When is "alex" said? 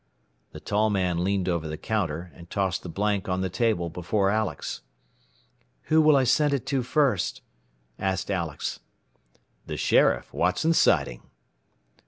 4.31-4.81, 8.31-8.79